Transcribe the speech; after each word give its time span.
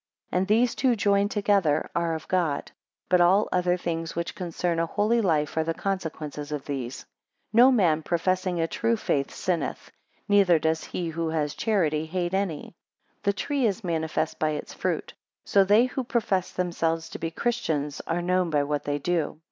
And 0.31 0.47
these 0.47 0.73
two 0.73 0.95
joined 0.95 1.29
together, 1.29 1.91
are 1.95 2.15
of 2.15 2.27
God; 2.27 2.71
but 3.07 3.21
all 3.21 3.47
other 3.51 3.77
things 3.77 4.15
which 4.15 4.33
concern 4.33 4.79
a 4.79 4.87
holy 4.87 5.21
life, 5.21 5.55
are 5.57 5.63
the 5.63 5.75
consequences 5.75 6.51
of 6.51 6.65
these. 6.65 7.01
15 7.01 7.09
No 7.53 7.71
man 7.71 8.01
professing 8.01 8.59
a 8.59 8.67
true 8.67 8.97
faith, 8.97 9.29
sinneth; 9.29 9.91
neither 10.27 10.57
does 10.57 10.85
he 10.85 11.09
who 11.09 11.29
has 11.29 11.53
charity 11.53 12.07
hate 12.07 12.33
any. 12.33 12.73
16 13.17 13.21
The 13.21 13.33
tree 13.33 13.67
is 13.67 13.83
made 13.83 13.93
manifest 13.93 14.39
by 14.39 14.49
its 14.57 14.73
fruit; 14.73 15.13
so 15.45 15.63
they 15.63 15.85
who 15.85 16.03
profess 16.03 16.49
themselves 16.51 17.07
to 17.09 17.19
be 17.19 17.29
Christians 17.29 18.01
are 18.07 18.23
known 18.23 18.49
by 18.49 18.63
what 18.63 18.85
they 18.85 18.97
do. 18.97 19.37